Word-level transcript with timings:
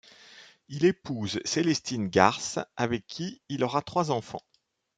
Il 0.67 0.83
épouse 0.85 1.39
Celestine 1.45 2.07
Garth, 2.07 2.57
avec 2.75 3.05
qui 3.05 3.43
il 3.49 3.63
aura 3.63 3.83
trois 3.83 4.09
enfants. 4.09 4.41